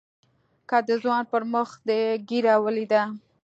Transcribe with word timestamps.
که 0.69 0.77
د 0.87 0.89
ځوان 1.03 1.23
پر 1.31 1.43
مخ 1.53 1.69
دې 1.87 2.01
ږيره 2.29 2.55
وليده. 2.63 3.01